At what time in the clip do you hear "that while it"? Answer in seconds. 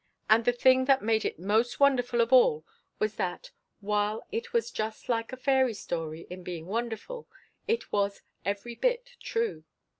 3.17-4.51